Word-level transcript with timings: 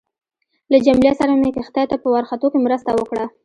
له 0.71 0.77
جميله 0.85 1.13
سره 1.19 1.31
مې 1.41 1.49
کښتۍ 1.55 1.85
ته 1.91 1.95
په 2.01 2.07
ورختو 2.15 2.47
کې 2.51 2.59
مرسته 2.65 2.89
وکړه. 2.93 3.25